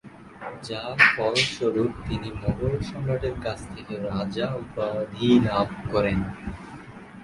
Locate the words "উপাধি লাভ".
4.61-5.67